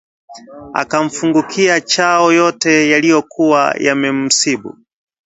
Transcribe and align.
Akamfungukia 0.73 1.81
Chao 1.81 2.31
yote 2.33 2.89
yaliyokuwa 2.89 3.75
yamemsibu 3.79 4.77